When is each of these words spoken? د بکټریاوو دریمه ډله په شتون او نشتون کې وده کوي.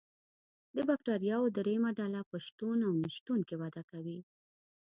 د 0.75 0.77
بکټریاوو 0.89 1.53
دریمه 1.57 1.91
ډله 1.99 2.21
په 2.29 2.37
شتون 2.45 2.77
او 2.87 2.91
نشتون 3.03 3.39
کې 3.47 3.55
وده 3.61 3.81
کوي. 3.91 4.19